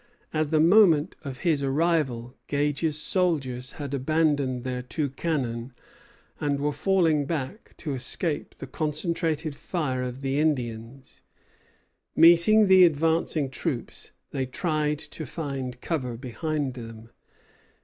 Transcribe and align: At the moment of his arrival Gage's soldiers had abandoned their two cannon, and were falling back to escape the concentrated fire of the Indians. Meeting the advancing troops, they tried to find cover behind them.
At 0.33 0.49
the 0.49 0.59
moment 0.59 1.15
of 1.23 1.41
his 1.41 1.61
arrival 1.61 2.33
Gage's 2.47 2.99
soldiers 2.99 3.73
had 3.73 3.93
abandoned 3.93 4.63
their 4.63 4.81
two 4.81 5.11
cannon, 5.11 5.73
and 6.39 6.59
were 6.59 6.71
falling 6.71 7.25
back 7.27 7.77
to 7.77 7.93
escape 7.93 8.55
the 8.55 8.65
concentrated 8.65 9.53
fire 9.55 10.01
of 10.01 10.21
the 10.21 10.39
Indians. 10.39 11.21
Meeting 12.15 12.65
the 12.65 12.83
advancing 12.83 13.51
troops, 13.51 14.11
they 14.31 14.47
tried 14.47 14.97
to 14.97 15.23
find 15.27 15.79
cover 15.81 16.17
behind 16.17 16.73
them. 16.73 17.11